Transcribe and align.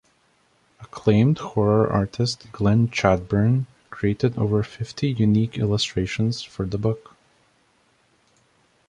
Acclaimed 0.79 1.37
horror 1.37 1.87
artist 1.87 2.51
Glenn 2.51 2.87
Chadbourne 2.89 3.67
created 3.91 4.35
over 4.35 4.63
fifty 4.63 5.11
unique 5.11 5.59
illustrations 5.59 6.41
for 6.41 6.65
the 6.65 6.79
book. 6.79 7.15